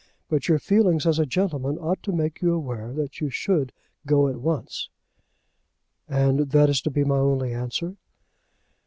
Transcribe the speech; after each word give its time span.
But 0.29 0.47
your 0.47 0.57
feelings 0.57 1.05
as 1.05 1.19
a 1.19 1.27
gentleman 1.27 1.77
ought 1.77 2.01
to 2.01 2.11
make 2.11 2.41
you 2.41 2.53
aware 2.55 2.91
that 2.91 3.21
you 3.21 3.29
should 3.29 3.71
go 4.07 4.27
at 4.29 4.37
once." 4.41 4.89
"And 6.09 6.39
that 6.49 6.71
is 6.71 6.81
to 6.81 6.89
be 6.89 7.03
my 7.03 7.17
only 7.19 7.53
answer?" 7.53 7.97